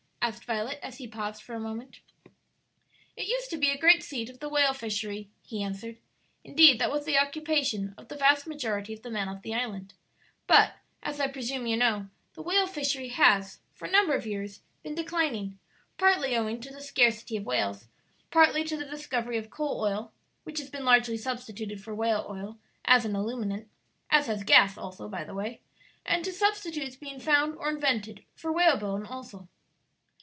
[0.23, 1.99] asked Violet, as he paused for a moment.
[3.17, 5.97] "It used to be a great seat of the whale fishery," he answered;
[6.43, 9.95] "indeed, that was the occupation of the vast majority of the men of the island;
[10.45, 14.61] but, as I presume you know, the whale fishery has, for a number of years,
[14.83, 15.57] been declining,
[15.97, 17.87] partly owing to the scarcity of whales,
[18.29, 20.13] partly to the discovery of coal oil,
[20.43, 23.67] which has been largely substituted for whale oil as an illuminant
[24.11, 25.61] (as has gas also, by the way),
[26.05, 29.47] and to substitutes being found or invented for whale bone also.